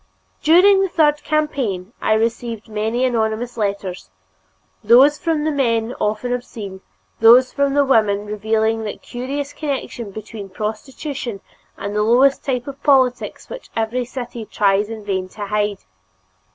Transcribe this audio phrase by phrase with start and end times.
[0.41, 4.09] During the third campaign I received many anonymous letters
[4.83, 6.81] those from the men often obscene,
[7.19, 11.39] those from the women revealing that curious connection between prostitution
[11.77, 15.83] and the lowest type of politics which every city tries in vain to hide.